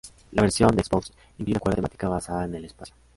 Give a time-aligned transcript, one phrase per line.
[0.31, 2.95] La versión de Xbox incluye una cuarta temática basada en el espacio.